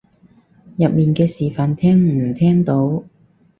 [0.79, 3.03] 入面嘅示範聽唔聽到？